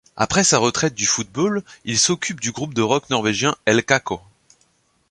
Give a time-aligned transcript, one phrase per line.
[0.15, 4.19] Après sa retraite du football il s'occupe du groupe de rock norvégien El Caco.